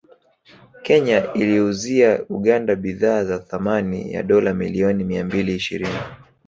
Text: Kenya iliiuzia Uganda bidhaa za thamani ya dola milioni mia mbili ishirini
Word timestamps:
Kenya 0.81 1.33
iliiuzia 1.33 2.19
Uganda 2.29 2.75
bidhaa 2.75 3.23
za 3.23 3.39
thamani 3.39 4.13
ya 4.13 4.23
dola 4.23 4.53
milioni 4.53 5.03
mia 5.03 5.25
mbili 5.25 5.55
ishirini 5.55 5.97